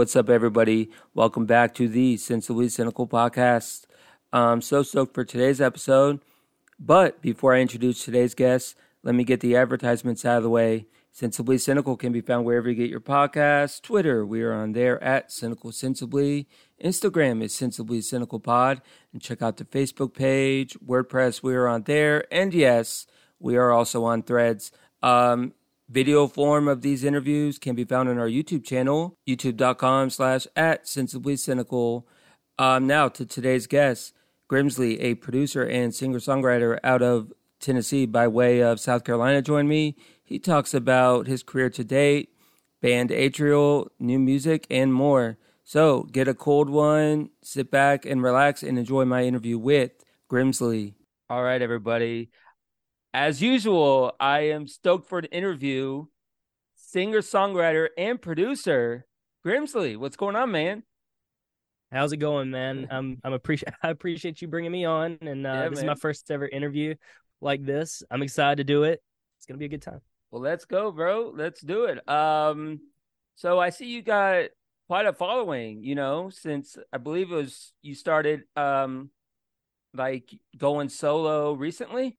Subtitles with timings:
[0.00, 0.90] what's up, everybody?
[1.12, 3.84] Welcome back to the Sensibly Cynical podcast.
[4.32, 6.20] I'm so stoked for today's episode.
[6.78, 10.86] But before I introduce today's guest, let me get the advertisements out of the way.
[11.12, 13.82] Sensibly Cynical can be found wherever you get your podcasts.
[13.82, 16.48] Twitter, we are on there at Cynical Sensibly.
[16.82, 18.80] Instagram is Sensibly Cynical Pod.
[19.12, 20.78] And check out the Facebook page.
[20.80, 22.24] WordPress, we are on there.
[22.32, 23.06] And yes,
[23.38, 24.72] we are also on threads.
[25.02, 25.52] Um,
[25.90, 30.86] video form of these interviews can be found on our YouTube channel, youtube.com slash at
[30.86, 32.06] Sensibly Cynical.
[32.58, 34.14] Um, now to today's guest,
[34.48, 39.96] Grimzlee, a producer and singer-songwriter out of Tennessee by way of South Carolina, joined me.
[40.22, 42.30] He talks about his career to date,
[42.80, 45.38] band Atrial, new music, and more.
[45.64, 49.92] So get a cold one, sit back and relax, and enjoy my interview with
[50.30, 50.94] Grimzlee.
[51.28, 52.30] All right, everybody.
[53.12, 56.04] As usual, I am stoked for the interview.
[56.76, 59.04] Singer, songwriter, and producer
[59.44, 59.96] Grimzlee.
[59.96, 60.84] What's going on, man?
[61.90, 62.86] How's it going, man?
[62.90, 65.96] I'm I'm appreciate I appreciate you bringing me on, and uh, Yeah, this is my
[65.96, 66.94] first ever interview
[67.40, 68.04] like this.
[68.12, 69.02] I'm excited to do it.
[69.38, 70.00] It's gonna be a good time.
[70.30, 71.32] Well, let's go, bro.
[71.34, 72.08] Let's do it.
[72.08, 72.78] Um,
[73.34, 74.50] so I see you got
[74.86, 79.10] quite a following, you know, since I believe it was you started um
[79.94, 82.16] like going solo recently.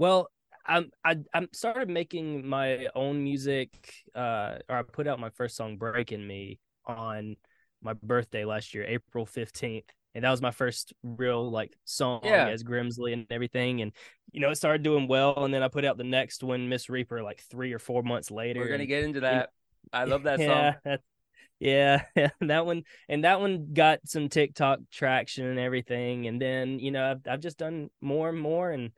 [0.00, 0.30] Well,
[0.64, 3.92] I'm I I'm started making my own music.
[4.14, 7.36] Uh, or I put out my first song, "Breaking Me," on
[7.82, 9.84] my birthday last year, April fifteenth,
[10.14, 12.48] and that was my first real like song Yeah.
[12.48, 13.82] as Grimzlee and everything.
[13.82, 13.92] And
[14.32, 16.88] you know, it started doing well, and then I put out the next one, Miss
[16.88, 18.60] Reaper, like three or four months later.
[18.60, 19.50] We're gonna and- get into that.
[19.92, 20.98] I love that song.
[21.60, 26.26] yeah, yeah, that one and that one got some TikTok traction and everything.
[26.26, 28.92] And then you know I've I've just done more and more and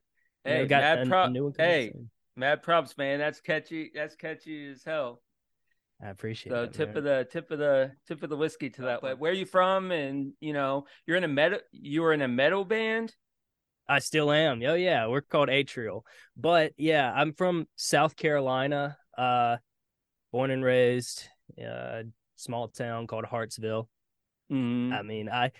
[0.44, 1.52] Hey, got mad a, pro- a new one.
[1.56, 1.90] hey.
[1.92, 2.10] soon.
[2.34, 3.18] Mad props, man.
[3.18, 3.90] That's catchy.
[3.94, 5.20] That's catchy as hell.
[6.02, 6.72] I appreciate So that.
[6.72, 6.96] tip man.
[6.98, 9.00] of the tip of the tip of the whiskey to that.
[9.02, 9.92] But where are you from?
[9.92, 11.58] And you know, you're in a metal.
[11.72, 13.14] You were in a metal band.
[13.88, 14.62] I still am.
[14.64, 16.02] Oh yeah, we're called Atrial.
[16.36, 18.96] But yeah, I'm from South Carolina.
[19.16, 19.58] Uh,
[20.32, 21.24] born and raised.
[21.62, 22.04] Uh,
[22.36, 23.88] small town called Hartsville.
[24.50, 24.92] Mhm.
[24.92, 25.52] I mean, I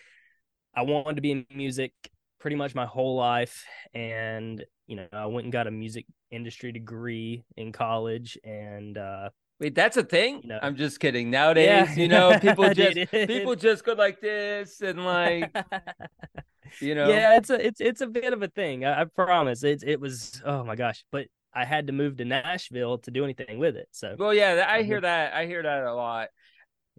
[0.75, 1.93] I wanted to be in music
[2.43, 3.65] pretty much my whole life,
[3.95, 9.31] and you know, I went and got a music industry degree in college, and uh,
[9.61, 10.41] Wait, that's a thing?
[10.43, 10.59] You know.
[10.61, 11.31] I'm just kidding.
[11.31, 15.57] Nowadays, yeah, you know, people just people just go like this and like,
[16.81, 17.09] you know.
[17.09, 18.85] yeah, it's a it's it's a bit of a thing.
[18.85, 19.63] I, I promise.
[19.63, 23.23] It it was oh my gosh, but I had to move to Nashville to do
[23.23, 23.87] anything with it.
[23.93, 25.33] So Well, yeah, I hear that.
[25.33, 26.29] I hear that a lot.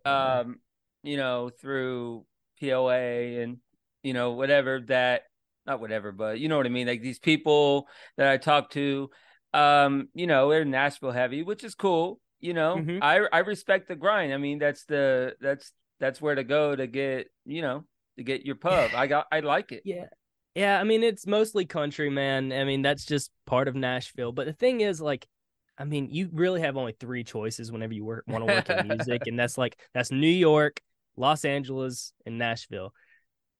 [0.06, 0.60] Um,
[1.04, 2.26] you know, through
[2.62, 3.58] POA and
[4.04, 5.24] you know whatever that
[5.66, 6.88] not whatever, but you know what I mean.
[6.88, 7.88] Like these people
[8.18, 9.10] that I talk to,
[9.54, 12.20] um, you know, they're Nashville heavy, which is cool.
[12.40, 13.00] You know, Mhm.
[13.02, 14.34] I I respect the grind.
[14.34, 17.86] I mean, that's the that's that's where to go to get you know
[18.18, 18.92] to get your pub.
[18.94, 19.84] I got I like it.
[19.86, 20.08] Yeah.
[20.56, 22.52] Yeah, I mean it's mostly country, man.
[22.52, 24.32] I mean that's just part of Nashville.
[24.32, 25.28] But the thing is like
[25.76, 28.88] I mean, you really have only three choices whenever you work want to work in
[28.88, 30.82] music and that's like that's New York,
[31.16, 32.94] Los Angeles, and Nashville.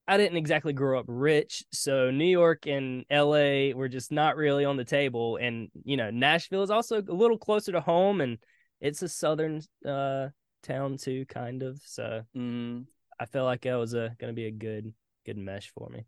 [0.08, 4.66] I didn't exactly grow up rich, so New York and LA were just not really
[4.66, 8.38] on the table and you know, Nashville is also a little closer to home and
[8.82, 10.28] it's a southern uh
[10.62, 11.80] town too kind of.
[11.86, 12.86] So Mm.
[13.20, 14.94] I felt like that was a going to be a good
[15.26, 16.06] good mesh for me.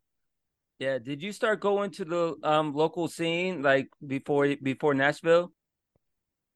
[0.80, 0.98] Yeah.
[1.00, 5.54] Did you start going to the um local scene like before before Nashville?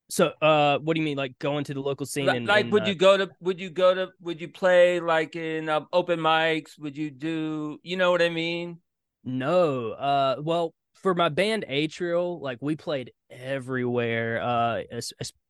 [0.09, 2.25] So, uh, what do you mean, like going to the local scene?
[2.25, 4.47] Li- and, like and, would uh, you go to would you go to would you
[4.47, 8.80] play like in uh, open mics would you do you know what i mean
[9.24, 9.92] No.
[9.92, 14.41] Uh, well, for my band Atrial, like we played everywhere.
[14.41, 14.82] Uh,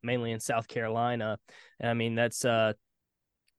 [0.03, 1.39] mainly in South Carolina.
[1.81, 2.73] I mean, that's uh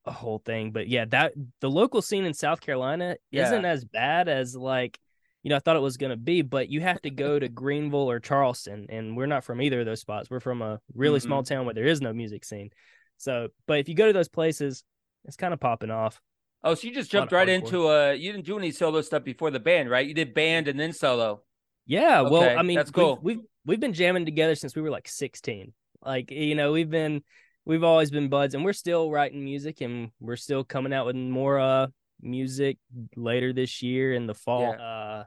[0.07, 0.73] a whole thing.
[0.73, 3.47] But yeah, that the local scene in South Carolina Yeah.
[3.47, 4.99] isn't as bad as like
[5.43, 6.43] you know I thought it was gonna be.
[6.43, 9.87] But you have to go to Greenville or Charleston, and we're not from either of
[9.87, 10.31] those spots.
[10.31, 12.71] We're from a really small town where there is no music scene.
[13.17, 14.83] So, but if you go to those places,
[15.25, 16.21] it's kind of popping off.
[16.65, 18.15] oh so you just jumped right into a.
[18.15, 20.93] you didn't do any solo stuff before the band right you did band and then
[20.93, 21.43] solo
[21.87, 23.19] Yeah, well, I mean, that's we've- cool.
[23.23, 25.73] We've, we've been jamming together since we were like 16.
[26.05, 27.23] Like, you know, we've been
[27.67, 31.17] we've always been buds and we're still writing music and we're still coming out with
[31.17, 31.87] more uh
[32.23, 32.79] music
[33.17, 34.77] later this year in the fall.
[34.81, 35.25] Uh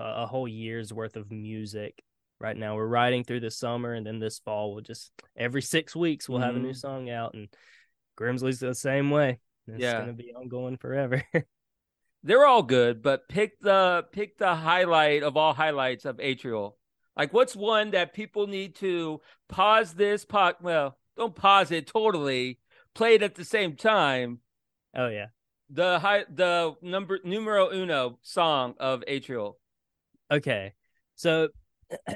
[0.00, 2.00] a whole year's worth of music.
[2.40, 5.96] Right now we're riding through the summer and then this fall we'll just every 6
[5.96, 6.76] weeks we'll have a new Mhm.
[6.76, 7.48] song out and
[8.16, 9.40] Grimzlee's the same way.
[9.66, 9.94] It's Yeah.
[9.94, 11.24] going to be ongoing forever.
[12.22, 16.74] they're all good but pick the pick the highlight of all highlights of atrial
[17.16, 22.58] like what's one that people need to pause this pod well don't pause it totally
[22.94, 24.40] Play it at the same time.
[24.96, 25.26] Oh yeah.
[25.70, 29.54] The high the number numero uno song of Atrial.
[30.30, 30.74] Okay.
[31.16, 31.48] So
[32.08, 32.14] oh,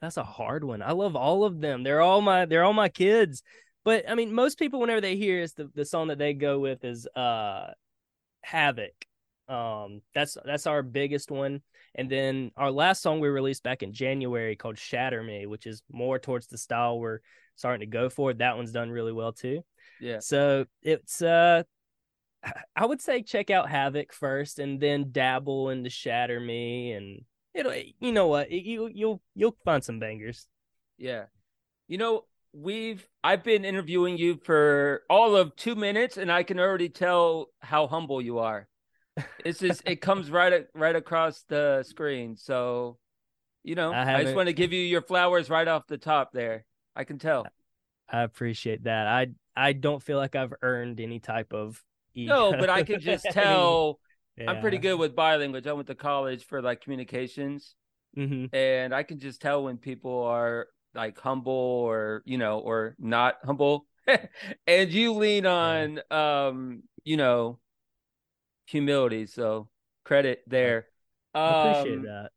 [0.00, 0.82] that's a hard one.
[0.82, 1.82] I love all of them.
[1.82, 3.42] They're all my they're all my kids.
[3.84, 6.58] But I mean, most people whenever they hear is the, the song that they go
[6.58, 7.72] with is uh
[8.42, 8.94] Havoc.
[9.48, 11.62] Um that's that's our biggest one.
[11.94, 15.82] And then our last song we released back in January called Shatter Me, which is
[15.90, 17.20] more towards the style we're
[17.56, 18.32] starting to go for.
[18.32, 19.62] That one's done really well too.
[20.00, 20.20] Yeah.
[20.20, 21.64] So it's uh
[22.76, 27.72] I would say check out Havoc first and then dabble into Shatter Me and it'll
[27.72, 30.46] eh, you know what you you'll you'll find some bangers.
[30.96, 31.24] Yeah.
[31.88, 36.58] You know, we've I've been interviewing you for all of 2 minutes and I can
[36.58, 38.68] already tell how humble you are.
[39.44, 42.36] It's just it comes right right across the screen.
[42.36, 42.98] So,
[43.64, 46.32] you know, I, I just want to give you your flowers right off the top
[46.32, 46.64] there.
[46.96, 47.46] I can tell.
[48.08, 49.06] I appreciate that.
[49.06, 51.82] I I don't feel like I've earned any type of
[52.14, 53.98] No, but I can just tell
[54.40, 54.50] yeah.
[54.50, 55.60] I'm pretty good with bilingual.
[55.64, 57.74] I went to college for like communications.
[58.16, 58.54] Mm-hmm.
[58.54, 63.36] And I can just tell when people are like humble or, you know, or not
[63.44, 63.86] humble.
[64.66, 67.58] and you lean on um, you know,
[68.66, 69.26] humility.
[69.26, 69.68] So
[70.04, 70.86] credit there.
[71.34, 72.30] I appreciate um, that.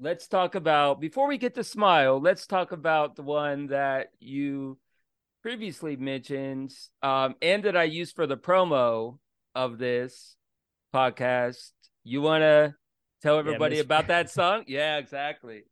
[0.00, 4.78] Let's talk about before we get to smile, let's talk about the one that you
[5.42, 6.72] previously mentioned
[7.02, 9.18] um, and that I used for the promo
[9.54, 10.36] of this
[10.94, 11.70] podcast.
[12.04, 12.74] You want to
[13.22, 14.64] tell everybody yeah, about that song?
[14.66, 15.64] Yeah, exactly.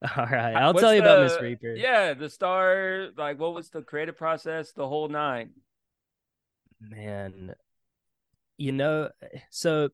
[0.16, 1.74] All right, I'll What's tell you the, about Miss Reaper.
[1.74, 5.50] Yeah, the star, like, what was the creative process, the whole nine?
[6.80, 7.54] Man,
[8.56, 9.10] you know,
[9.50, 9.88] so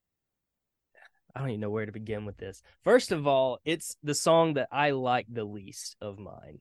[1.34, 2.62] I don't even know where to begin with this.
[2.82, 6.60] First of all, it's the song that I like the least of mine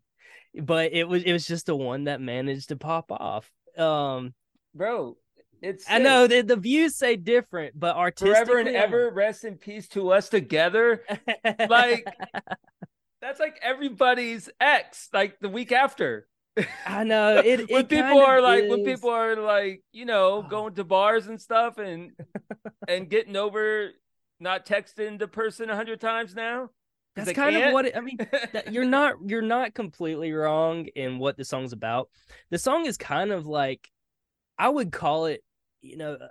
[0.62, 3.52] but it was it was just the one that managed to pop off.
[3.78, 4.34] Um,
[4.76, 5.18] bro,
[5.62, 9.56] it's I know the, the views say different, but artistically, forever and ever, rest in
[9.56, 11.04] peace to us together.
[11.70, 12.06] like
[13.22, 16.28] that's like everybody's ex, like the week after.
[16.86, 17.72] I know it.
[17.72, 18.44] when it people are is.
[18.44, 22.12] like, when people are like, you know, going to bars and stuff, and
[22.88, 23.92] and getting over
[24.42, 26.70] not texting the person a hundred times now.
[27.16, 27.68] That's kind can't?
[27.68, 28.18] of what it, I mean.
[28.54, 32.10] that, you're not you're not completely wrong in what the song's about.
[32.50, 33.90] The song is kind of like
[34.58, 35.44] I would call it,
[35.82, 36.28] you know, uh,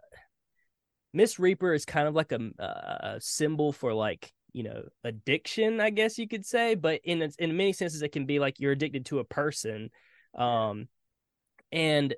[1.12, 5.90] Miss Reaper is kind of like a, a symbol for like you know addiction, I
[5.90, 6.75] guess you could say.
[6.75, 9.90] But in in many senses, it can be like you're addicted to a person,
[10.37, 10.88] um,
[11.70, 12.14] and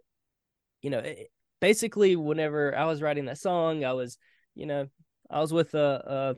[0.80, 1.02] you know,
[1.60, 4.18] basically, whenever I was writing that song, I was,
[4.54, 4.86] you know,
[5.30, 6.36] I was with a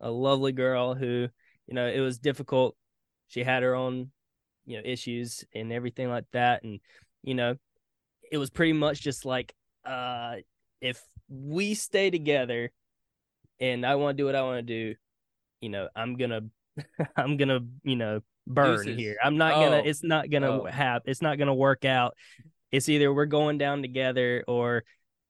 [0.00, 1.28] a, a lovely girl who
[1.66, 2.76] you know, it was difficult.
[3.28, 4.10] She had her own,
[4.66, 6.62] you know, issues and everything like that.
[6.62, 6.80] And,
[7.22, 7.56] you know,
[8.30, 10.36] it was pretty much just like, uh,
[10.80, 12.70] if we stay together
[13.60, 14.94] and I want to do what I want to do,
[15.60, 16.42] you know, I'm gonna,
[17.16, 19.16] I'm gonna, you know, burn here.
[19.22, 19.60] I'm not oh.
[19.62, 19.82] gonna.
[19.84, 20.64] It's not gonna oh.
[20.66, 21.02] have.
[21.06, 22.16] It's not gonna work out.
[22.70, 24.84] It's either we're going down together or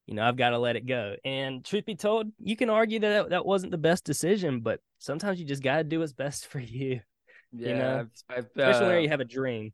[0.06, 1.16] you know, I've got to let it go.
[1.24, 5.40] And truth be told, you can argue that that wasn't the best decision, but sometimes
[5.40, 7.00] you just got to do what's best for you.
[7.52, 9.72] Yeah, you know, I've, I've, especially uh, when you have a dream.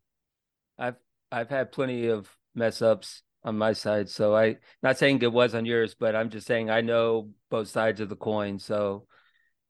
[0.79, 0.97] I've
[1.33, 5.55] I've had plenty of mess ups on my side, so I not saying it was
[5.55, 8.59] on yours, but I'm just saying I know both sides of the coin.
[8.59, 9.07] So,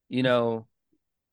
[0.09, 0.67] you know,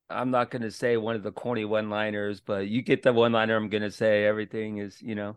[0.10, 3.12] I'm not going to say one of the corny one liners, but you get the
[3.12, 4.26] one liner I'm going to say.
[4.26, 5.36] Everything is, you know,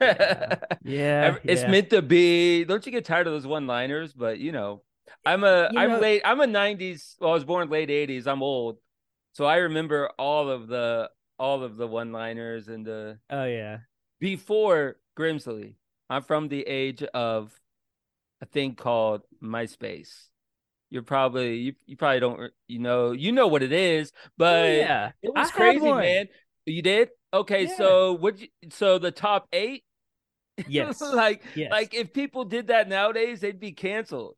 [0.84, 1.70] yeah, it's yeah.
[1.70, 2.64] meant to be.
[2.64, 4.12] Don't you get tired of those one-liners?
[4.12, 4.82] But you know,
[5.24, 6.22] I'm a am know, late.
[6.24, 7.16] I'm a '90s.
[7.20, 8.26] Well, I was born late '80s.
[8.26, 8.78] I'm old,
[9.32, 13.18] so I remember all of the all of the one-liners and the.
[13.30, 13.78] Oh yeah.
[14.20, 15.74] Before Grimzlee,
[16.10, 17.52] I'm from the age of
[18.40, 20.26] a thing called MySpace.
[20.90, 24.72] You're probably you, you probably don't you know you know what it is, but oh,
[24.72, 26.28] yeah, it was I crazy, man.
[26.64, 27.64] You did okay.
[27.64, 27.76] Yeah.
[27.76, 28.36] So what?
[28.70, 29.84] So the top eight
[30.68, 31.00] Yes.
[31.00, 31.70] like yes.
[31.70, 34.34] like if people did that nowadays, they'd be canceled.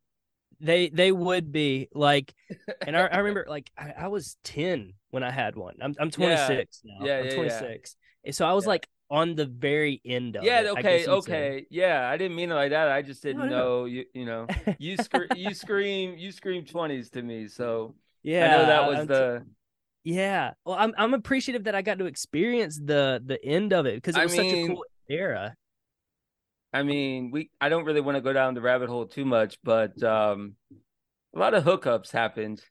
[0.60, 2.34] They they would be like,
[2.86, 5.76] and I, I remember like I, I, was ten when I had one.
[5.80, 6.94] I'm I'm 26 yeah.
[6.98, 7.06] now.
[7.06, 7.96] Yeah, I'm yeah, 26.
[8.24, 8.32] Yeah.
[8.32, 10.46] So I was like on the very end of it.
[10.46, 13.46] yeah it, okay okay yeah i didn't mean it like that i just didn't no,
[13.46, 13.58] no.
[13.58, 14.46] know you you know
[14.78, 18.98] you scream you scream you scream 20s to me so yeah i know that was
[19.00, 23.44] I'm the t- yeah well i'm i'm appreciative that i got to experience the the
[23.44, 25.56] end of it because it was I mean, such a cool era
[26.72, 29.58] I mean, we I don't really want to go down the rabbit hole too much,
[29.64, 30.54] but um,
[31.34, 32.62] a lot of hookups happened.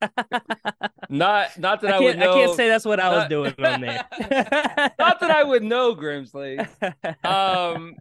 [1.08, 2.32] Not not that I, I would know.
[2.32, 4.04] I can't say that's what I was doing on there.
[4.98, 6.66] not that I would know, Grimzlee.
[7.24, 7.94] Um,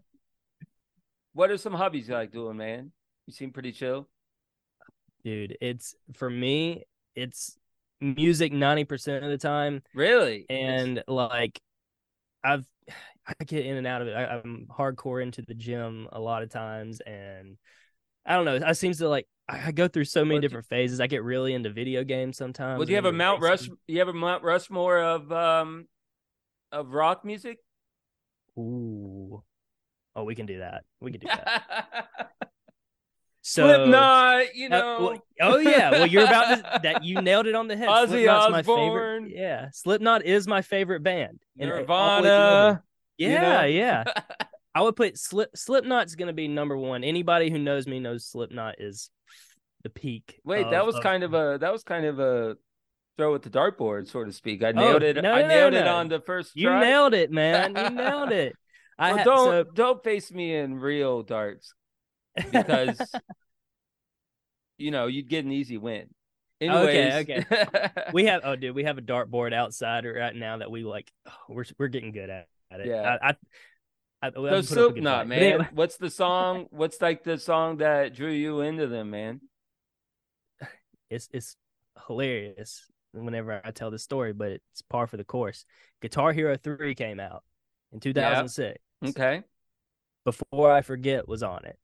[1.34, 2.92] what are some hobbies you like doing, man?
[3.28, 4.08] You seem pretty chill.
[5.24, 6.86] Dude, it's for me,
[7.16, 7.58] it's
[8.00, 9.84] music 90% of the time.
[9.94, 10.46] Really?
[10.50, 11.60] And like,
[12.44, 12.66] I've,
[13.28, 14.14] I get in and out of it.
[14.16, 17.02] I, I'm hardcore into the gym a lot of times.
[17.02, 17.58] And
[18.26, 18.60] I don't know.
[18.66, 21.00] I seems to like, I, I go through so many What different phases.
[21.00, 22.80] I get really into video games sometimes.
[22.80, 23.70] well, do you have a Mount Rush?
[23.88, 25.88] You have a Mount Rushmore of um
[26.72, 27.58] of rock music?
[28.58, 29.44] Ooh.
[30.16, 30.84] Oh, we can do that.
[31.00, 32.10] We can do that.
[33.44, 35.02] So, Slipknot, you Uh, know.
[35.02, 37.90] well, oh yeah, well you're about to that you nailed it on the head.
[37.90, 39.32] Ozzy Slipknot's my favorite.
[39.36, 41.42] Yeah, Slipknot is my favorite band.
[41.60, 41.72] And,
[43.24, 43.68] all the way through Nirvana.
[43.68, 44.04] you Yeah, know?
[44.16, 44.46] yeah.
[44.76, 47.04] I would put Slip Slipknot's gonna be number one.
[47.04, 49.10] Anybody who knows me knows Slipknot is
[49.84, 50.40] the peak.
[50.46, 52.56] Wait, of- that was of- kind of a that was kind of a
[53.18, 54.64] throw at the dartboard, so to speak.
[54.64, 55.22] I Oh, nailed it.
[55.22, 55.96] no, I nailed no, it no.
[55.96, 56.80] on the first you try.
[56.80, 57.76] nailed it, man.
[57.76, 58.56] You nailed it.
[58.98, 61.74] I Well, don't so- don't face me in real darts
[62.52, 62.98] because
[64.78, 66.08] you know you'd get an easy win.
[66.62, 67.44] Anyways, Okay,
[68.14, 71.12] we have oh dude, we have a dartboard outside right now that we like.
[71.28, 72.88] oh, we're we're getting good at, at it.
[72.88, 73.18] Yeah.
[73.22, 73.36] I, I,
[74.24, 75.28] I, we so haven't put up a good Slipknot, fight.
[75.28, 75.40] Man.
[75.40, 76.68] anyway, What's the song?
[76.72, 79.42] What's like the song that drew you into them, man?
[81.10, 81.56] it's it's
[82.08, 85.66] hilarious whenever I tell this story, but it's par for the course.
[86.02, 87.44] Guitar Hero 3 came out
[87.92, 88.78] in 2006.
[89.08, 89.44] Okay,
[90.24, 91.78] Before I Forget was on it.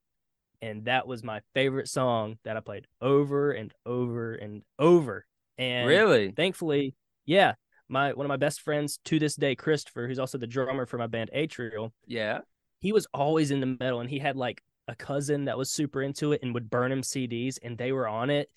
[0.60, 5.25] And that was my favorite song that I played over and over and over.
[5.58, 6.32] And really?
[6.32, 7.53] thankfully, yeah,
[7.89, 10.98] my one of my best friends to this day, Christopher, who's also the drummer for
[10.98, 12.39] my band Atrial, Yeah.
[12.79, 16.01] he was always in the metal and he had like a cousin that was super
[16.01, 18.50] into it and would burn him CDs and they were on it.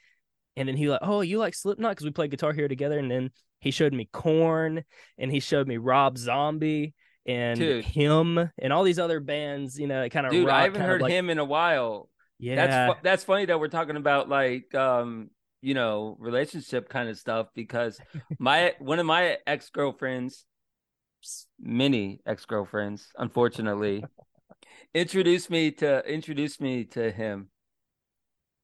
[0.57, 2.99] And then he like, oh, you like Slipknot because we played Guitar Hero together.
[2.99, 4.85] And then he showed me Korn
[5.19, 6.95] and he showed me Rob Zombie
[7.27, 7.85] and Dude.
[7.85, 9.79] him and all these other bands.
[9.79, 12.09] You know, kind of Dude, rock, I haven't heard like, him in a while.
[12.39, 15.31] Yeah, That's fu- that's funny that we're talking about like um
[15.63, 18.01] you know relationship kind of stuff because
[18.39, 20.45] my one of my ex girlfriends,
[21.59, 24.05] many ex girlfriends, unfortunately,
[24.95, 27.49] introduced me to introduced me to him.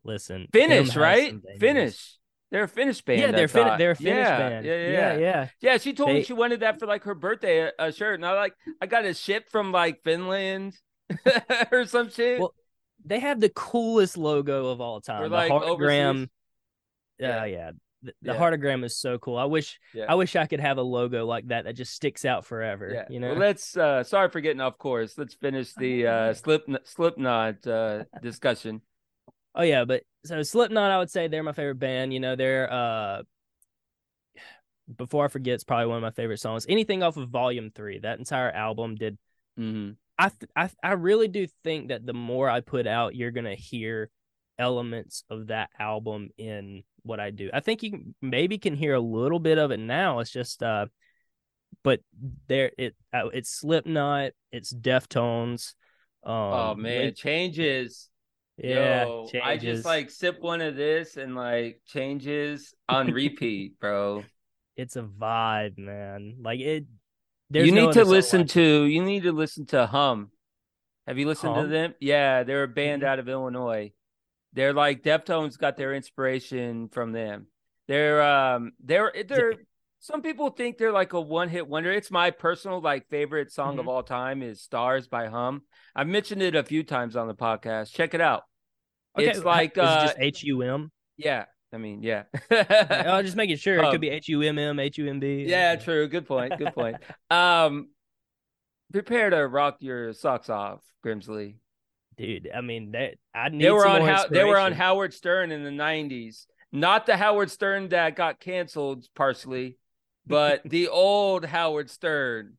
[0.05, 1.35] listen, Finnish, has right?
[1.59, 2.19] Finnish.
[2.53, 3.21] They're a Finnish band.
[3.21, 4.65] Yeah, they're fin- they're a Finnish yeah, band.
[4.65, 5.49] Yeah, yeah, yeah, yeah.
[5.61, 5.79] yeah.
[5.79, 8.35] She told me she wanted that for like her birthday, a, a shirt, and I
[8.35, 10.75] like I got a ship from like Finland
[11.73, 12.39] or some shit.
[12.39, 12.55] Well,
[13.05, 15.23] They have the coolest logo of all time.
[15.23, 16.11] Or, the like, heartagram.
[16.11, 16.29] overseas.
[17.19, 17.57] Yeah, Yeah.
[17.57, 17.71] yeah.
[18.03, 18.39] The, the Yeah.
[18.39, 19.37] heartagram is so cool.
[19.39, 20.05] I wish Yeah.
[20.09, 22.91] I wish I could have a logo like that that just sticks out forever.
[22.93, 23.05] Yeah.
[23.09, 23.31] You know.
[23.31, 23.77] Well, let's.
[23.77, 25.17] uh Sorry for getting off course.
[25.17, 28.83] Let's finish the uh slip Slipknot uh discussion.
[29.55, 32.13] oh yeah, but so Slipknot, I would say they're my favorite band.
[32.13, 33.23] You know, they're uh.
[34.95, 36.65] Before I forget, it's probably one of my favorite songs.
[36.69, 39.19] Anything off of Volume Three, that entire album did.
[39.57, 43.33] hmm I th- I I really do think that the more I put out, you're
[43.33, 44.11] gonna hear
[44.59, 47.51] elements of that album in what I do.
[47.53, 50.19] I think you maybe can hear a little bit of it now.
[50.21, 50.87] It's just uh,
[51.83, 52.01] but
[52.49, 55.75] there it uh, it's Slipknot, it's Deftones.
[56.25, 58.09] Um, oh man, Link- changes.
[58.57, 59.47] yeah, Yo, changes.
[59.47, 64.25] I just like sip one of this and like changes on repeat, bro.
[64.77, 66.37] it's a vibe, man.
[66.43, 66.87] Like it.
[67.49, 68.53] There's you no need to listen like it.
[68.55, 68.83] to.
[68.85, 70.33] You need to listen to Hum.
[71.07, 71.95] Have you listened to them?
[72.01, 73.07] Yeah, they're a band Mhm.
[73.07, 73.93] out of Illinois.
[74.53, 77.47] They're like Deftones got their inspiration from them.
[77.89, 79.55] They're um they're they're
[80.01, 81.91] some people think they're like a one hit wonder.
[81.93, 83.89] It's my personal like favorite song of Mhm.
[83.89, 85.63] all time is Stars by Hum.
[85.95, 87.93] I've mentioned it a few times on the podcast.
[87.93, 88.43] Check it out.
[89.19, 90.91] Okay, it's like is it uh just H U M.
[91.17, 92.25] yeah, I mean, yeah.
[92.51, 95.45] Oh, just making sure it could be H U M M, H U M B.
[95.49, 96.07] yeah, true.
[96.09, 96.57] Good point.
[96.59, 96.97] Good point.
[97.31, 97.89] Um
[98.93, 101.57] prepare to rock your socks off, Grimzlee.
[102.19, 102.51] Dude.
[102.55, 103.65] I mean, that I need.
[103.65, 104.73] They were on how they were on.
[104.73, 106.47] Howard Stern in the nineties.
[106.73, 109.79] Not the Howard Stern that got canceled partially,
[110.27, 112.55] but the old Howard Stern.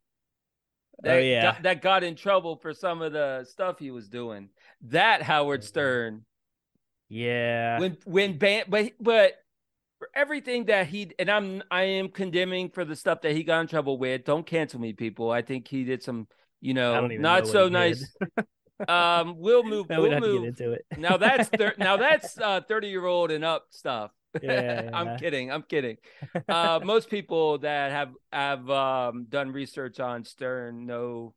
[1.03, 1.41] That Oh, yeah.
[1.43, 4.49] got, that got in trouble for some of the stuff he was doing.
[4.81, 5.65] That Howard Mhm.
[5.65, 6.25] Stern.
[7.09, 9.33] Yeah, When when ban but but
[9.99, 13.61] for everything that he and I'm I am condemning for the stuff that he got
[13.61, 14.25] in trouble with.
[14.25, 15.31] Don't cancel me, people.
[15.31, 16.27] I think he did some,
[16.59, 18.15] you know, don't know so nice.
[18.87, 19.89] um, we'll move.
[19.89, 20.43] No, we we'll don't move.
[20.45, 20.85] into it.
[20.97, 25.17] now that's thir- now that's uh 30 year old and up stuff Yeah, i'm yeah.
[25.17, 25.97] kidding i'm kidding
[26.47, 31.33] uh most people that have have um done research on stern know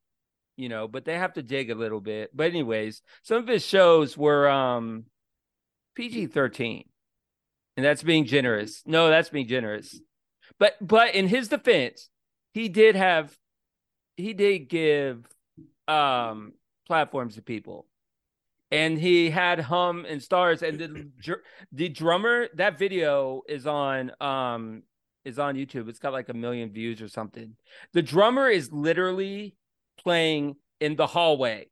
[0.56, 3.64] you know but they have to dig a little bit but anyways some of his
[3.64, 5.04] shows were um
[5.96, 6.84] pg-13
[7.76, 8.82] and that's being generous.
[8.84, 9.98] No, that's being generous.
[10.58, 12.10] But but in his defense,
[12.52, 13.34] he did have
[14.16, 15.24] he did give
[15.88, 16.52] um
[16.90, 17.86] platforms to people.
[18.72, 21.36] And he had hum and stars and the
[21.70, 24.82] the drummer that video is on um
[25.24, 25.88] is on YouTube.
[25.88, 27.54] It's got like a million views or something.
[27.92, 29.54] The drummer is literally
[30.02, 31.68] playing in the hallway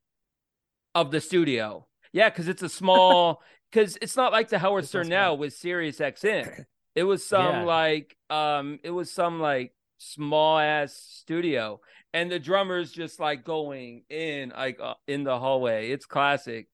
[0.94, 1.88] of the studio.
[2.12, 5.98] Yeah, because it's a small because it's not like the Howard Stern now with Sirius
[5.98, 6.64] XM.
[6.94, 7.62] It was some yeah.
[7.62, 11.80] like um it was some like small ass studio
[12.14, 15.90] and the drummer's just like going in like uh, in the hallway.
[15.90, 16.68] It's classic.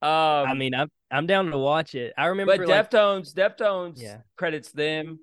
[0.00, 2.14] Um I mean, I'm I'm down to watch it.
[2.16, 4.18] I remember But like, Deftones, Deftones yeah.
[4.36, 5.20] credits them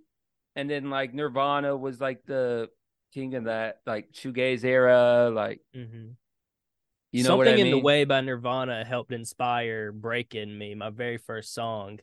[0.56, 2.70] and then like Nirvana was like the
[3.14, 6.10] king of that like shoegaze era like mm-hmm.
[7.12, 7.66] You know Something I mean?
[7.68, 12.00] in the way by Nirvana helped inspire "Breaking Me," my very first song.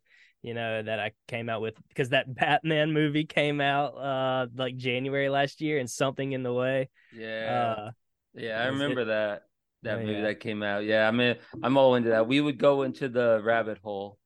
[0.46, 4.76] You know that I came out with because that Batman movie came out uh like
[4.76, 7.90] January last year, and "Something in the Way." Yeah, uh,
[8.32, 9.06] yeah, I remember it?
[9.06, 9.42] that
[9.82, 10.20] that oh, movie yeah.
[10.22, 10.84] that came out.
[10.84, 11.34] Yeah, I mean,
[11.64, 12.28] I'm all into that.
[12.28, 14.18] We would go into the rabbit hole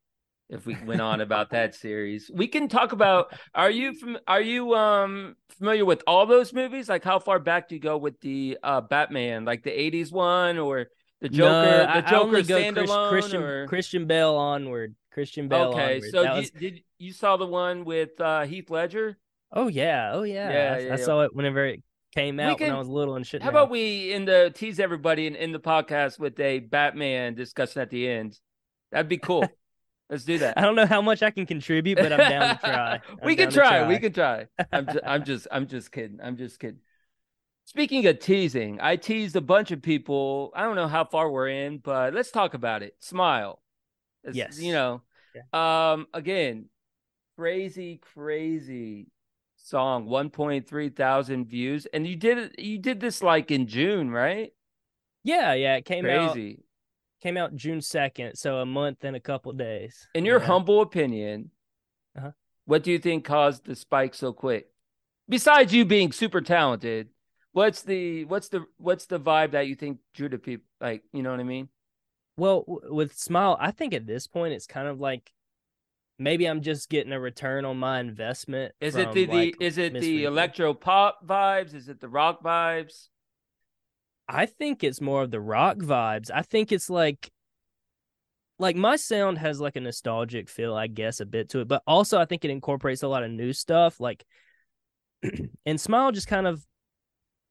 [0.50, 2.30] if we went on about that series.
[2.32, 6.90] We can talk about are you from are you um familiar with all those movies?
[6.90, 10.58] Like how far back do you go with the uh Batman, like the 80s one
[10.58, 10.88] or
[11.22, 14.94] the Joker, no, the Joker I standalone Christian, or Christian Bale onward.
[15.20, 16.50] Christian Bale Okay, so was...
[16.50, 19.18] did you saw the one with uh Heath Ledger?
[19.52, 20.50] Oh yeah, oh yeah.
[20.50, 21.04] yeah, I, yeah, I yeah.
[21.04, 21.82] saw it whenever it
[22.14, 23.42] came out can, when I was little and shit.
[23.42, 23.58] How now.
[23.58, 27.90] about we in the tease everybody in, in the podcast with a Batman discussion at
[27.90, 28.38] the end?
[28.92, 29.46] That'd be cool.
[30.08, 30.56] Let's do that.
[30.56, 33.00] I don't know how much I can contribute, but I'm down to try.
[33.22, 33.80] we can try.
[33.80, 33.88] try.
[33.88, 34.46] We can try.
[34.72, 36.18] I'm just, I'm just I'm just kidding.
[36.22, 36.80] I'm just kidding.
[37.66, 40.50] Speaking of teasing, I teased a bunch of people.
[40.56, 42.96] I don't know how far we're in, but let's talk about it.
[43.00, 43.60] Smile.
[44.24, 44.60] It's, yes.
[44.60, 45.02] You know,
[45.34, 45.92] yeah.
[45.92, 46.66] um, again,
[47.36, 49.08] crazy, crazy
[49.56, 50.06] song.
[50.06, 52.58] 1.3 thousand views, and you did it.
[52.58, 54.52] You did this like in June, right?
[55.22, 55.76] Yeah, yeah.
[55.76, 56.58] It came crazy.
[56.58, 56.64] out
[57.22, 60.08] came out June second, so a month and a couple days.
[60.14, 60.46] In your yeah.
[60.46, 61.50] humble opinion,
[62.16, 62.32] uh-huh.
[62.64, 64.68] what do you think caused the spike so quick?
[65.28, 67.08] Besides you being super talented,
[67.52, 70.66] what's the what's the what's the vibe that you think drew to people?
[70.80, 71.68] Like, you know what I mean?
[72.40, 75.30] Well, with Smile, I think at this point it's kind of like
[76.18, 78.72] maybe I'm just getting a return on my investment.
[78.80, 81.74] Is it the, like the is it the electro pop vibes?
[81.74, 83.08] Is it the rock vibes?
[84.26, 86.30] I think it's more of the rock vibes.
[86.32, 87.30] I think it's like
[88.58, 91.82] like my sound has like a nostalgic feel, I guess, a bit to it, but
[91.86, 94.00] also I think it incorporates a lot of new stuff.
[94.00, 94.24] Like,
[95.66, 96.64] and Smile just kind of,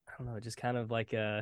[0.07, 1.41] I don't know, just kind of like uh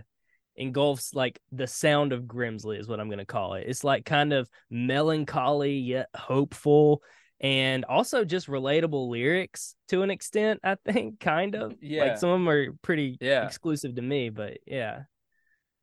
[0.58, 3.66] engulfs like the sound of Grimzlee is what I'm gonna call it.
[3.68, 7.02] It's like kind of melancholy yet hopeful,
[7.40, 10.60] and also just relatable lyrics to an extent.
[10.64, 11.76] I think, kind of.
[11.82, 12.04] Yeah.
[12.04, 13.46] Like some of them are pretty yeah.
[13.46, 15.04] exclusive to me, but yeah.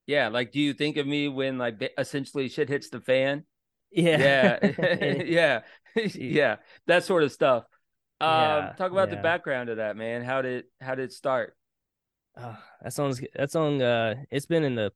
[0.07, 3.45] Yeah, like do you think of me when like essentially shit hits the fan?
[3.91, 4.59] Yeah.
[4.63, 5.23] Yeah.
[5.25, 5.61] yeah.
[6.15, 6.57] yeah.
[6.87, 7.65] That sort of stuff.
[8.21, 9.17] Um yeah, talk about yeah.
[9.17, 10.23] the background of that, man.
[10.23, 11.57] How did how did it start?
[12.37, 14.93] Uh, that song's that song uh it's been in the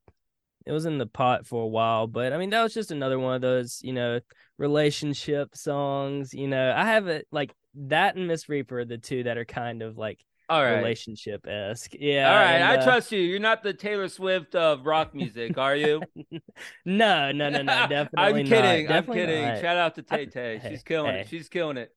[0.67, 3.19] it was in the pot for a while, but I mean that was just another
[3.19, 4.21] one of those, you know,
[4.59, 6.35] relationship songs.
[6.35, 9.83] You know, I have it like that and Miss Reaper the two that are kind
[9.83, 10.77] of like all right.
[10.77, 11.93] relationship esque.
[11.99, 12.31] Yeah.
[12.31, 12.55] All right.
[12.55, 13.21] And, uh, I trust you.
[13.21, 16.03] You're not the Taylor Swift of rock music, are you?
[16.85, 17.87] no, no, no, no.
[17.89, 18.41] Definitely.
[18.41, 18.87] I'm kidding.
[18.87, 18.97] Not.
[18.97, 19.45] I'm kidding.
[19.45, 19.61] Not.
[19.61, 20.61] Shout out to Tay Tay.
[20.67, 21.21] She's killing hey.
[21.21, 21.29] it.
[21.29, 21.95] She's killing it.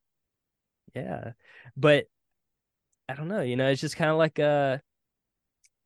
[0.94, 1.32] Yeah.
[1.76, 2.06] But
[3.08, 3.40] I don't know.
[3.40, 4.78] You know, it's just kind of like uh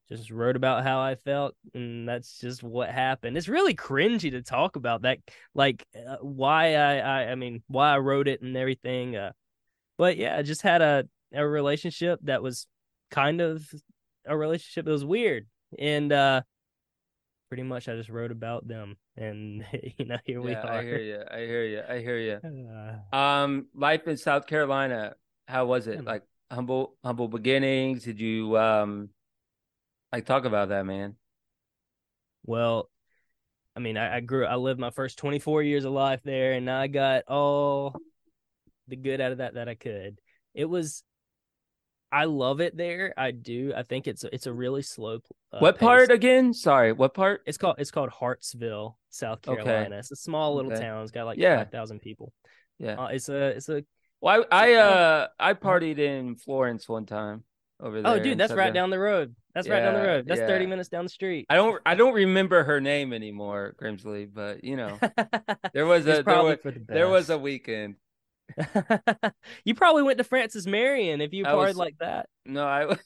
[0.09, 3.37] just wrote about how I felt, and that's just what happened.
[3.37, 5.19] It's really cringy to talk about that,
[5.55, 9.17] like uh, why I, I, I mean, why I wrote it and everything.
[9.17, 9.33] Uh,
[9.99, 12.67] but yeah, I just had a a relationship that was
[13.11, 13.65] kind of
[14.25, 15.47] a relationship that was weird
[15.79, 16.41] and uh
[17.49, 19.65] pretty much i just wrote about them and
[19.99, 22.41] you know here yeah, we are i hear you i hear you i hear you
[23.13, 25.15] uh, um life in south carolina
[25.47, 29.09] how was it like humble humble beginnings did you um
[30.17, 31.15] like talk about that man
[32.45, 32.91] well
[33.77, 36.71] i mean I, I grew i lived my first 24 years of life there and
[36.71, 37.95] i got all
[38.89, 40.21] the good out of that that i could
[40.55, 41.03] it was
[42.13, 43.13] I love it there.
[43.17, 43.73] I do.
[43.77, 45.19] I think it's it's a really slow.
[45.53, 46.55] Uh, what part again?
[46.55, 47.43] Sorry, what part?
[47.47, 49.87] It's called it's called Hartsville, South Carolina.
[49.87, 49.97] Okay.
[49.97, 50.81] It's a small little okay.
[50.81, 51.03] town.
[51.03, 51.59] It's got like yeah.
[51.59, 52.33] five thousand people.
[52.79, 53.85] Yeah, uh, it's a it's a.
[54.21, 57.43] Well, I I uh I partied in Florence one time
[57.81, 58.13] over oh, there.
[58.13, 59.35] Oh, dude, that's right down the road.
[59.55, 60.27] That's yeah, right down the road.
[60.27, 60.47] That's yeah.
[60.47, 61.47] thirty minutes down the street.
[61.49, 64.99] I don't I don't remember her name anymore, Grimzlee, but you know,
[65.73, 67.97] there was a there was, the there was a weekend.
[69.65, 72.29] you probably went to Francis Marion if you I like that.
[72.45, 72.97] No, I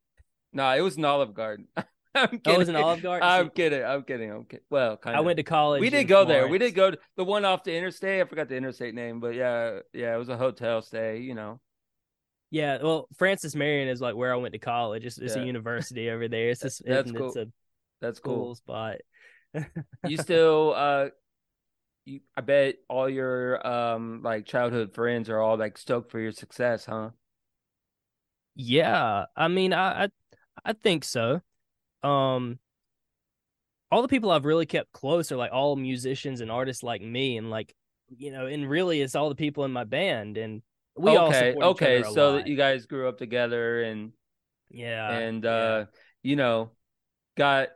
[0.52, 1.68] no, it was an Olive Garden.
[2.14, 2.40] I'm kidding.
[2.46, 3.28] Oh, it was an Olive Garden?
[3.28, 3.84] I'm kidding.
[3.84, 4.32] I'm kidding.
[4.32, 4.64] I'm kidding.
[4.70, 5.82] Well, kind I went to college.
[5.82, 6.48] We did go there.
[6.48, 8.22] We did go to the one off the interstate.
[8.22, 11.18] I forgot the interstate name, but yeah, yeah, it was a hotel stay.
[11.18, 11.60] You know.
[12.50, 15.04] Yeah, well, Francis Marion is like where I went to college.
[15.04, 15.36] It's, it's Yeah.
[15.36, 16.50] a university over there.
[16.50, 17.34] It's just That's it's, cool.
[17.34, 17.48] it's a
[18.00, 18.54] That's cool cool.
[18.54, 18.96] spot.
[20.04, 21.08] you still uh
[22.04, 26.32] you I bet all your um like childhood friends are all like stoked for your
[26.32, 27.10] success, huh?
[28.54, 30.08] Yeah, I mean, I, I
[30.64, 31.42] I think so.
[32.02, 32.60] Um,
[33.90, 37.36] all the people I've really kept close are like all musicians and artists like me,
[37.36, 37.74] and like
[38.16, 40.62] you know, and really, it's all the people in my band, and
[40.96, 42.02] we all okay, support each okay.
[42.02, 42.36] So lot.
[42.36, 44.12] that you guys grew up together and
[44.70, 45.50] yeah, and yeah.
[45.50, 45.84] uh
[46.22, 46.70] you know
[47.36, 47.68] got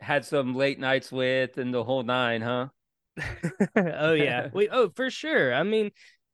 [0.00, 2.68] had some late nights with and the whole nine, huh?
[3.76, 5.54] oh yeah, we oh for sure.
[5.54, 5.90] I mean,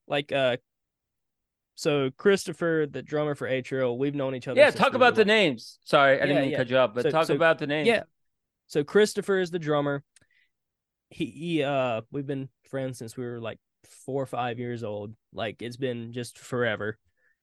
[0.07, 0.57] like uh,
[1.77, 4.61] so Christopher, the drummer for Atrial, we've known each other.
[4.61, 5.79] Yeah, talk we about the like- names.
[5.85, 7.66] Sorry, I didn't Yeah, mean to cut you off, but So- talk so- about the
[7.66, 7.87] names.
[7.87, 8.03] Yeah.
[8.66, 10.03] So Christopher is the drummer.
[11.09, 13.59] He, he uh we've been friends since we were like
[14.05, 15.14] four or five years old.
[15.33, 16.99] Like it's been just forever.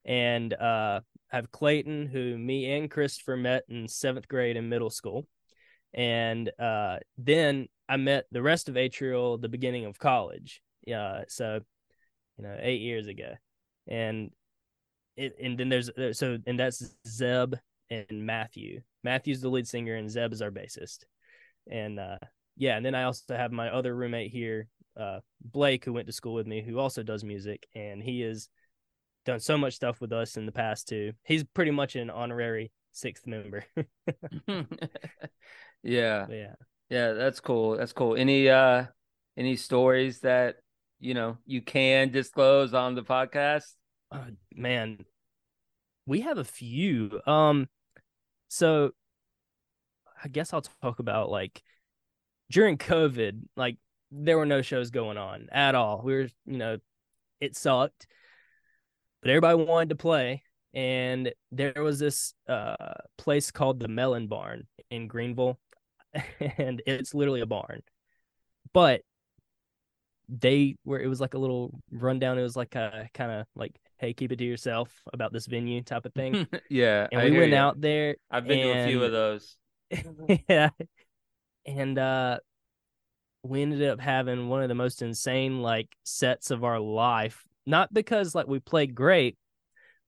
[0.05, 4.89] And uh I have Clayton, who me and Christopher met in seventh grade in middle
[4.89, 5.27] school.
[5.93, 10.61] And uh then I met the rest of Atrial the beginning of college.
[10.85, 11.59] Yeah, so
[12.37, 13.33] you know, eight years ago.
[13.87, 14.31] And
[15.15, 17.55] it and then there's there- so and that's Zeb
[17.89, 18.81] and Matthew.
[19.03, 20.99] Matthew's the lead singer and Zeb is our bassist.
[21.69, 22.17] And uh
[22.55, 24.67] yeah, and then I also have my other roommate here,
[24.99, 28.49] uh Blake, who went to school with me, who also does music, and he has
[29.25, 31.13] done so much stuff with us in the past too.
[31.23, 33.65] He's pretty much an honorary sixth member.
[35.83, 36.25] yeah.
[36.29, 36.53] Yeah.
[36.89, 37.77] Yeah, that's cool.
[37.77, 38.15] That's cool.
[38.15, 38.85] Any uh
[39.35, 40.55] any stories that
[40.99, 43.73] you know you can disclose on the podcast?
[44.11, 45.05] Uh, man,
[46.05, 47.19] we have a few.
[47.27, 47.67] Um,
[48.47, 48.91] so
[50.23, 51.61] I guess I'll talk about like
[52.49, 53.77] during COVID, like
[54.11, 56.01] there were no shows going on at all.
[56.03, 56.77] We were, you know,
[57.39, 58.07] it sucked,
[59.21, 60.43] but everybody wanted to play.
[60.73, 62.75] And there was this uh
[63.17, 65.59] place called the Melon Barn in Greenville,
[66.57, 67.81] and it's literally a barn,
[68.73, 69.01] but
[70.29, 72.37] they were it was like a little rundown.
[72.37, 75.81] It was like a kind of like, hey, keep it to yourself about this venue
[75.81, 76.47] type of thing.
[76.69, 77.67] yeah, And I we went ya.
[77.67, 78.17] out there.
[78.29, 79.55] I've been to a few of those.
[80.49, 80.69] yeah.
[81.65, 82.39] And uh
[83.47, 87.43] we ended up having one of the most insane like sets of our life.
[87.65, 89.37] Not because like we played great,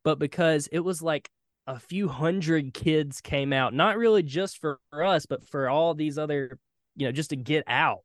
[0.04, 1.30] but because it was like
[1.67, 6.17] a few hundred kids came out, not really just for us, but for all these
[6.17, 6.58] other,
[6.95, 8.04] you know, just to get out.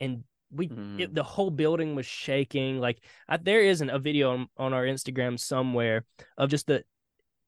[0.00, 1.00] And we Mhm.
[1.00, 2.78] it, the whole building was shaking.
[2.80, 6.04] Like I, there isn't a video on, on our Instagram somewhere
[6.36, 6.84] of just the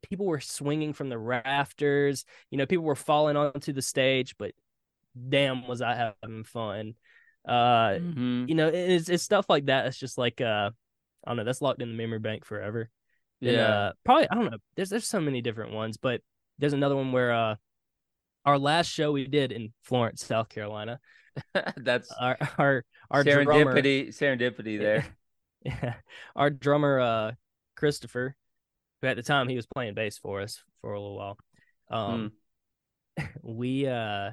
[0.02, 2.24] people were swinging from the rafters.
[2.50, 4.52] You know, people were falling onto the stage, but
[5.28, 6.94] damn, was I having fun.
[7.46, 8.48] Uh, Mhm.
[8.48, 9.86] you know, it's it's stuff like that.
[9.86, 10.70] It's just like uh,
[11.24, 11.44] I don't know.
[11.44, 12.90] That's locked in the memory bank forever.
[13.40, 13.68] And, Yeah.
[13.68, 14.58] uh, probably I don't know.
[14.76, 16.20] There's there's so many different ones, but
[16.58, 17.54] there's another one where uh,
[18.44, 21.00] our last show we did in Florence, South Carolina.
[21.76, 24.08] That's Our our our drummer, serendipity.
[24.08, 25.06] Serendipity there.
[25.64, 25.94] yeah,
[26.34, 27.32] our drummer uh
[27.76, 28.34] Christopher,
[29.00, 31.38] who at the time he was playing bass for us for a little while.
[31.90, 32.32] Um
[33.42, 34.32] we uh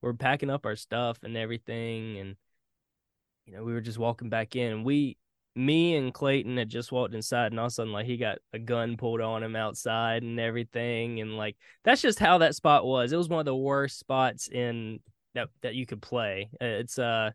[0.00, 2.36] were packing up our stuff and everything and
[3.46, 5.16] you know, we were just walking back in and we
[5.54, 8.38] me and Clayton had just walked inside and all of a sudden like he got
[8.52, 12.84] a gun pulled on him outside and everything and like that's just how that spot
[12.84, 13.12] was.
[13.12, 15.00] It was one of the worst spots in
[15.34, 16.50] that that you could play.
[16.60, 17.30] Uh, It's uh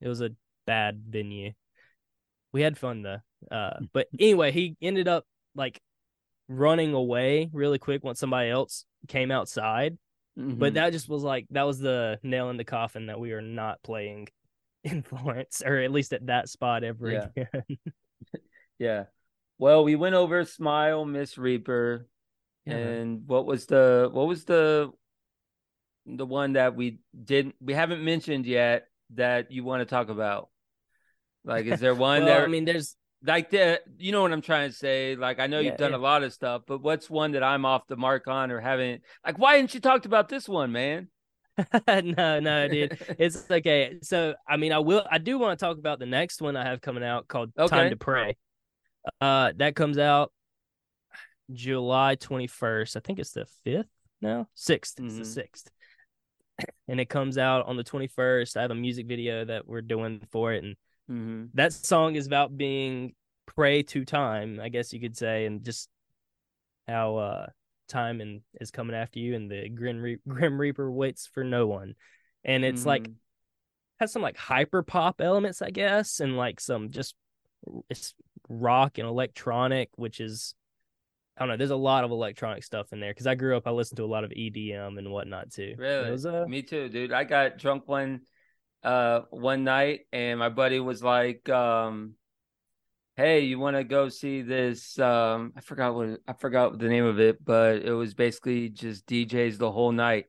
[0.00, 0.30] it was a
[0.66, 1.52] bad venue.
[2.52, 3.18] We had fun though.
[3.50, 5.24] Uh but anyway, he ended up
[5.56, 5.80] like
[6.48, 9.98] running away really quick once somebody else came outside.
[10.36, 10.74] But Mhm.
[10.74, 13.82] that just was like that was the nail in the coffin that we are not
[13.82, 14.28] playing
[14.84, 17.26] in Florence, or at least at that spot ever Yeah.
[17.36, 17.78] again.
[18.78, 19.04] yeah.
[19.58, 22.06] Well, we went over Smile, Miss Reaper,
[22.64, 22.76] Yeah.
[22.76, 24.92] and what was the what was the
[26.06, 30.48] the one that we didn't we haven't mentioned yet that you want to talk about?
[31.44, 34.42] Like, is there one well, that I mean, there's like the you know what I'm
[34.42, 35.16] trying to say?
[35.16, 35.96] Like, I know Yeah, you've done yeah.
[35.96, 39.02] a lot of stuff, but what's one that I'm off the mark on or haven't?
[39.26, 41.08] Like, why didn't you talked about this one, man?
[41.88, 42.98] no, no, dude.
[43.18, 43.98] It's okay.
[44.02, 45.04] So, I mean, I will.
[45.10, 47.68] I do want to talk about the next one I have coming out called Okay.
[47.70, 48.36] "Time to Pray."
[49.20, 50.32] Uh, that comes out
[51.52, 52.96] July twenty first.
[52.96, 53.88] I think it's the fifth
[54.20, 55.18] now, 6th It's Mhm.
[55.18, 55.70] the sixth,
[56.88, 58.56] and it comes out on the twenty first.
[58.56, 60.76] I have a music video that we're doing for it, and
[61.08, 63.14] hmm that song is about being
[63.46, 65.88] prey to time, I guess you could say, and just
[66.88, 67.46] how uh
[67.88, 71.66] time and is coming after you, and the grim Re- grim reaper waits for no
[71.66, 71.94] one,
[72.44, 73.14] and it's like Mhm.
[74.00, 77.14] has some like hyper pop elements, I guess, and like some just
[77.90, 78.14] it's
[78.48, 80.54] rock and electronic, which is
[81.36, 81.56] I don't know.
[81.56, 83.66] There's a lot of electronic stuff in there because I grew up.
[83.66, 85.74] I listened to a lot of EDM and whatnot too.
[85.78, 86.10] Really?
[86.10, 87.12] was, uh, Me too, dude.
[87.12, 88.22] I got drunk one
[88.82, 92.14] uh one night and my buddy was like, um,
[93.18, 97.18] hey, you wanna go see this um I forgot what I forgot the name of
[97.18, 100.26] it, but it was basically just DJs the whole night.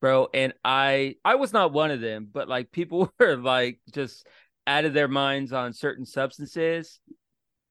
[0.00, 4.26] Bro, and I I was not one of them, but like people were like just
[4.66, 7.00] out of their minds on certain substances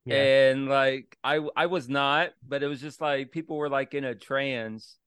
[0.06, 0.16] yeah.
[0.52, 4.04] and like I I was not, but it was just like people were like in
[4.04, 4.98] a trance.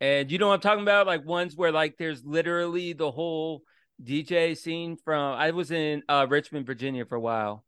[0.00, 1.08] And you know what I'm talking about?
[1.08, 3.62] Like ones where like there's literally the whole
[4.00, 7.65] DJ scene from I was in uh Richmond, Virginia for a while.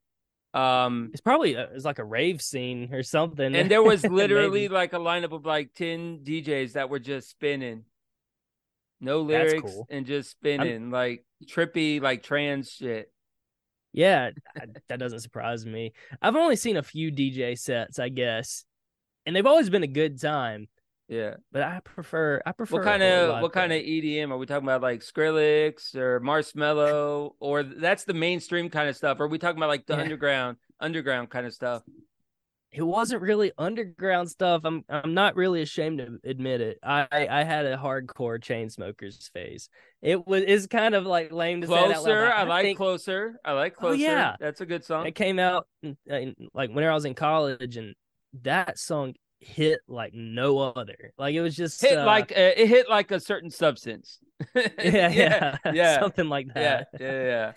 [0.58, 3.54] Um It's probably a, it's like a rave scene or something.
[3.54, 7.84] and there was literally like a lineup of like 10 DJs that were just spinning.
[9.00, 9.86] No lyrics cool.
[9.90, 13.12] and just spinning like trippy like trans shit.
[13.92, 14.30] yeah,
[14.88, 15.92] that doesn't surprise me.
[16.20, 18.64] I've only seen a few DJ sets, I guess,
[19.24, 20.68] and they've always been a good time.
[21.08, 21.34] Yeah.
[21.52, 23.80] But I prefer I prefer What kind of what kind of.
[23.80, 24.82] EDM are we talking about?
[24.82, 29.18] Like Skrillex or Marshmello, or that's the mainstream kind of stuff?
[29.20, 30.02] Or are we talking about like the Yeah.
[30.02, 31.82] underground, underground kind of stuff?
[32.70, 34.60] it wasn't really underground stuff.
[34.64, 36.78] I'm I'm not really ashamed to admit it.
[36.82, 39.70] I I had a hardcore Chainsmokers phase.
[40.02, 41.96] It was is kind of like lame to say that.
[41.96, 43.40] Closer, but I like think closer.
[43.42, 43.94] I like closer.
[43.94, 44.12] Oh, closer.
[44.12, 44.36] yeah.
[44.38, 45.06] that's a good song.
[45.06, 47.94] it came out in, in, like when I was in college, and
[48.42, 51.12] that song hit like no other.
[51.18, 54.18] Like it was just Hit uh, like uh, it hit like a certain substance.
[54.54, 56.88] yeah yeah yeah, something like that.
[57.00, 57.52] yeah, yeah.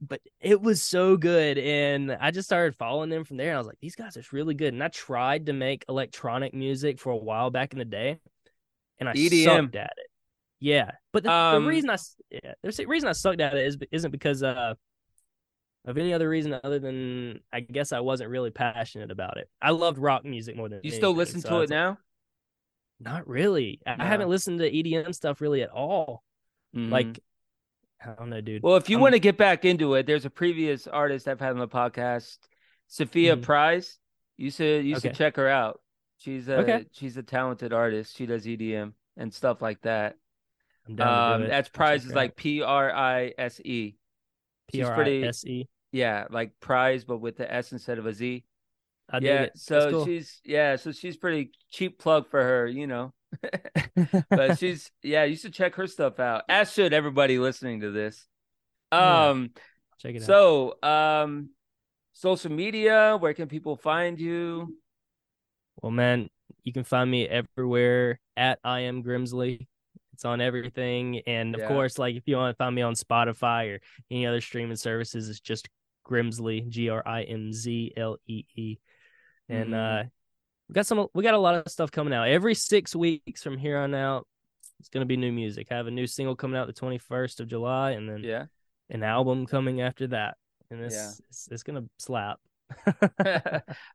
[0.00, 3.58] but it was so good and i just started following them from there and i
[3.58, 7.10] was like these guys are really good and i tried to make electronic music for
[7.12, 8.18] a while back in the day
[8.98, 9.44] and i EDM.
[9.44, 10.06] sucked at it
[10.58, 11.96] yeah but the, Um, the reason i
[12.30, 14.72] yeah, the reason i sucked at it is isn't because uh
[15.86, 19.70] of any other reason other than i guess i wasn't really passionate about it i
[19.70, 21.98] loved rock music more than You still listen so to it now?
[23.00, 26.22] not really I, I haven't listened to edm stuff really at all
[26.74, 26.90] Mhm.
[26.90, 27.20] like
[28.04, 30.24] i don't know dude Well, if you I'm- want to get back into it, there's
[30.26, 32.36] a previous artist I've had on the podcast,
[32.88, 33.42] Sophia Mhm.
[33.42, 33.98] Prise.
[34.36, 35.80] You should you should check her out.
[36.18, 36.84] She's a Okay.
[36.92, 38.14] she's a talented artist.
[38.16, 40.16] She does EDM and stuff like that.
[40.86, 43.96] I'm down to Um, that's Prize is like P R I S E.
[44.72, 45.68] she's pretty- P-R-I-S-E.
[45.96, 48.44] Yeah, like prize, but with the S instead of a Z.
[49.08, 50.04] I yeah, so cool.
[50.04, 53.12] she's yeah, so she's pretty cheap plug for her, you know.
[54.30, 56.42] but she's yeah, you should check her stuff out.
[56.48, 58.26] As should everybody listening to this.
[58.92, 59.28] Yeah.
[59.28, 59.50] Um.
[59.98, 60.26] check it out.
[60.26, 61.50] So, um,
[62.12, 64.76] social media, where can people find you?
[65.82, 66.28] Well, man,
[66.64, 69.66] you can find me everywhere at I am Grimzlee.
[70.14, 71.68] It's on everything, and of Yeah.
[71.68, 73.80] course, like if you want to find me on Spotify or
[74.10, 75.68] any other streaming services, it's just
[76.08, 78.78] Grimzlee, G R I M Z L E E.
[79.48, 80.04] And Mhm.
[80.04, 80.08] uh,
[80.68, 83.56] we got some, we got a lot of stuff coming out every six weeks from
[83.58, 84.26] here on out.
[84.80, 85.68] It's gonna be new music.
[85.70, 88.46] I have a new single coming out the twenty first of July, and then Yeah.
[88.90, 90.36] an album coming after that,
[90.70, 91.10] and it's Yeah.
[91.28, 92.40] it's, it's gonna slap.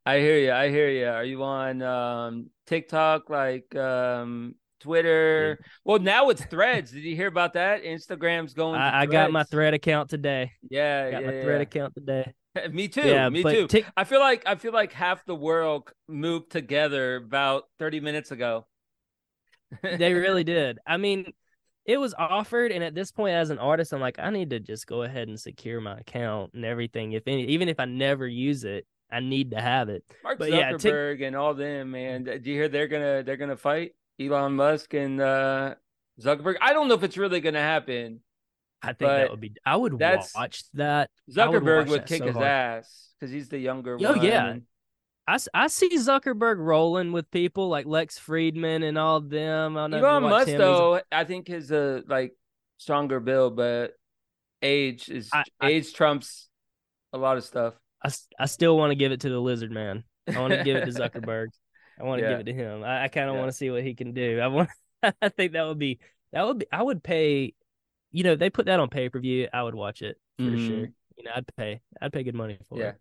[0.05, 0.51] I hear you.
[0.51, 1.07] I hear you.
[1.07, 5.59] Are you on um TikTok, like um Twitter?
[5.85, 6.91] Well, now it's Threads.
[6.91, 7.83] Did you hear about that?
[7.83, 8.79] Instagram's going.
[8.79, 10.51] to I, I got my thread account today.
[10.69, 11.43] Yeah, Got yeah, my yeah.
[11.43, 12.33] thread account today.
[12.71, 13.01] Me too.
[13.01, 13.65] yeah, me too.
[13.67, 18.31] Tik- I feel like I feel like half the world moved together about thirty minutes
[18.31, 18.65] ago.
[19.81, 20.77] they really did.
[20.85, 21.31] I mean,
[21.85, 24.59] it was offered, and at this point, as an artist, I'm like, I need to
[24.59, 27.13] just go ahead and secure my account and everything.
[27.13, 30.03] If any, even if I never use it, I need to have it.
[30.23, 32.23] Mark But yeah, Tik- Zuckerberg and all them, man.
[32.23, 35.75] Do you hear they're gonna they're gonna fight Elon Musk and uh
[36.19, 36.55] Zuckerberg?
[36.61, 38.21] I don't know if it's really gonna happen.
[38.83, 39.53] I think that would be.
[39.65, 41.09] I would watch that.
[41.37, 42.47] I would Zuckerberg would, that kick so his hard.
[42.47, 44.23] ass because he's the younger Yo, one.
[44.23, 44.55] yeah.
[45.27, 49.77] I, I, I see Zuckerberg rolling with people like Lex Fridman and all them.
[49.77, 50.53] I don't know Elon Musk him.
[50.53, 52.35] He's- though, I think his uh like
[52.77, 53.93] stronger bill, but
[54.63, 56.49] age is I- I- age trumps
[57.13, 57.75] a lot of stuff.
[58.03, 60.03] I, I still want to give it to the lizard man.
[60.27, 61.47] I want to give it to Zuckerberg.
[61.99, 62.31] I want to Yeah.
[62.31, 62.83] give it to him.
[62.83, 63.39] I, I kind of Yeah.
[63.41, 64.39] want to see what he can do.
[64.39, 64.69] I want.
[65.21, 65.99] I think that would be
[66.33, 66.65] that would be.
[66.71, 67.53] I would pay.
[68.11, 69.47] You know, they put that on pay per view.
[69.53, 70.67] I would watch it for Mhm.
[70.67, 70.87] sure.
[71.17, 71.81] You know, I'd pay.
[72.01, 72.89] I'd pay good money for Yeah.
[72.89, 72.95] it.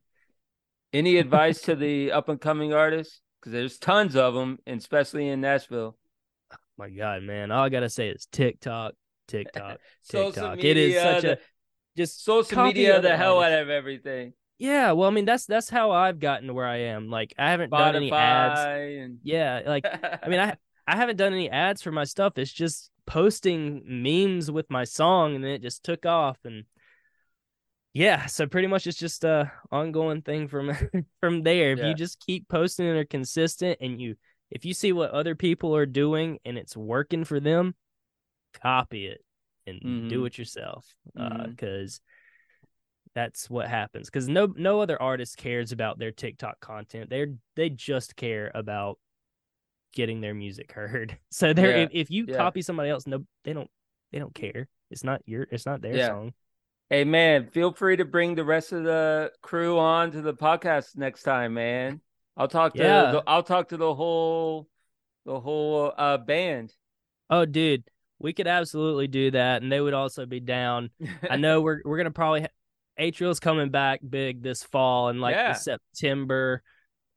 [0.93, 3.21] Any advice to the up and coming artists?
[3.41, 5.97] Because there's tons of them, and especially in Nashville.
[6.77, 8.95] My God, man, all I gotta say is TikTok,
[9.29, 10.59] TikTok, TikTok.
[10.65, 11.39] It is such the- a
[11.97, 14.33] just social media the hell out of everything.
[14.61, 17.09] Yeah, well, I mean that's that's how I've gotten to where I am.
[17.09, 18.61] Like I haven't done any ads.
[18.61, 22.37] And Yeah, like I mean I I haven't done any ads for my stuff.
[22.37, 26.65] It's just posting memes with my song and then it just took off and
[27.93, 30.71] yeah, so pretty much it's just a ongoing thing from
[31.21, 31.73] from there.
[31.73, 31.89] If Yeah.
[31.89, 34.17] you just keep posting and are consistent and you
[34.51, 37.75] if you see what other people are doing and it's working for them,
[38.53, 39.25] copy it
[39.67, 40.27] and do Mhm.
[40.27, 40.95] it yourself.
[41.17, 41.51] Mhm.
[41.51, 42.01] because
[43.15, 44.09] that's what happens.
[44.09, 47.11] Because no no other artist cares about their TikTok content.
[47.11, 48.99] They're they just care about
[49.93, 51.17] getting their music heard.
[51.31, 52.37] So they're Yeah, if, if you yeah.
[52.37, 53.71] copy somebody else, no, they don't
[54.13, 54.69] they don't care.
[54.91, 56.09] It's not your it's not their Yeah.
[56.09, 56.33] song.
[56.89, 60.97] Hey man, feel free to bring the rest of the crew on to the podcast
[60.97, 62.01] next time, man.
[62.37, 64.69] I'll talk to the, I'll talk to the whole
[65.25, 66.73] the whole uh band.
[67.29, 67.85] Oh, dude,
[68.19, 70.91] we could absolutely do that, and they would also be down.
[71.31, 72.49] I know we're we're gonna probably ha-
[72.99, 75.53] Atrial's coming back big this fall and like Yeah.
[75.55, 76.63] September.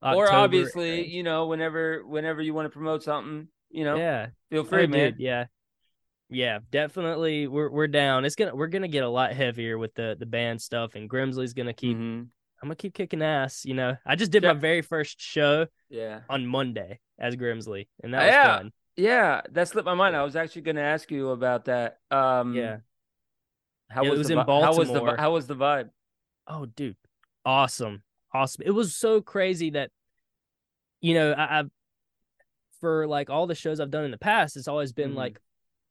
[0.01, 4.63] or obviously, you know, whenever whenever you want to promote something, you know, yeah, feel
[4.65, 5.12] free, oh, man.
[5.12, 5.45] dude, yeah,
[6.29, 7.47] yeah, definitely.
[7.47, 8.25] We're we're down.
[8.25, 11.53] It's gonna we're gonna get a lot heavier with the the band stuff, and Grimzlee's
[11.53, 11.97] gonna keep.
[11.97, 12.27] Mhm.
[12.62, 13.63] I'm gonna keep kicking ass.
[13.65, 14.53] You know, I just did Yeah.
[14.53, 16.21] my very first show Yeah.
[16.29, 18.57] on Monday as Grimzlee, and that Uh, was yeah.
[18.57, 18.71] fun.
[18.95, 20.15] Yeah, that slipped my mind.
[20.15, 21.97] I was actually going to ask you about that.
[22.12, 22.77] Um Yeah.
[23.89, 25.17] How It was, was the in vi- How was the Baltimore.
[25.17, 25.89] how was the vibe?
[26.47, 26.95] Oh, dude,
[27.45, 28.63] awesome, awesome.
[28.65, 29.91] It was so crazy that,
[31.01, 31.71] you know, I, I've
[32.79, 35.17] for like all the shows I've done in the past, it's always been Mhm.
[35.17, 35.39] like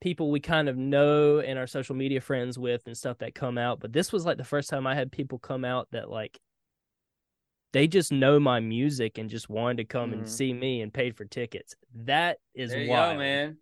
[0.01, 3.57] people we kind of know and our social media friends with and stuff that come
[3.57, 3.81] out.
[3.81, 6.39] But this was like the first time I had people come out that like
[7.73, 10.15] they just know my music and just wanted to come Mhm.
[10.15, 11.75] and see me and paid for tickets.
[11.95, 13.57] That is There you wild, go, man.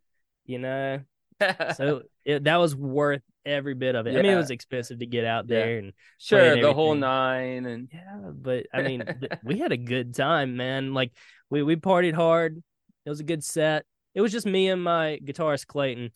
[0.46, 1.00] You know,
[1.76, 4.10] so it, that was worth every bit of it.
[4.18, 5.58] I mean, it was expensive to get out Yeah.
[5.60, 9.76] there and sure, the whole nine and yeah, but I mean, th- we had a
[9.76, 10.92] good time, man.
[10.94, 11.12] Like
[11.48, 12.62] we we partied hard.
[13.06, 13.84] It was a good set.
[14.14, 16.10] It was just me and my guitarist Clayton.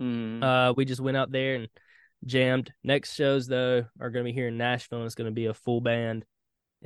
[0.00, 0.42] Mm.
[0.42, 1.68] Uh, we just went out there and
[2.26, 2.72] jammed.
[2.82, 4.98] Next shows though are going to be here in Nashville.
[4.98, 6.24] and It's going to be a full band,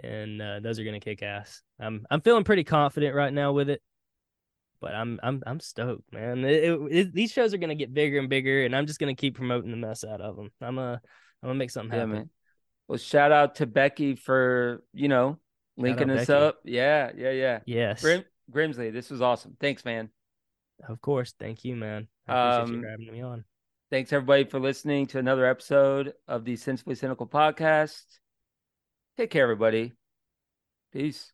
[0.03, 1.63] and uh, those are going to kick ass.
[1.81, 3.81] I'm I'm feeling pretty confident right now with it,
[4.81, 6.45] but I'm I'm I'm stoked, man.
[6.45, 8.99] It, it, it- these shows are going to get bigger and bigger, and I'm just
[9.01, 10.51] going to keep promoting the mess out of them.
[10.61, 11.01] I'm a
[11.43, 12.13] I'm gonna make something yeah, happen.
[12.13, 12.31] man.
[12.89, 15.39] Well, shout out to Becky for you know
[15.77, 16.33] linking us Becky.
[16.33, 16.59] up.
[16.65, 17.59] Yeah, yeah, yeah.
[17.67, 19.57] Yes, Grim Grimzlee, this was awesome.
[19.61, 20.11] Thanks, man.
[20.89, 21.35] of course.
[21.39, 22.09] Thank you, man.
[22.27, 23.45] I appreciate Um, you grabbing me on.
[23.91, 28.03] Thanks everybody for listening to another episode of the Sensibly Cynical podcast.
[29.17, 29.93] Take care, everybody.
[30.93, 31.33] Peace.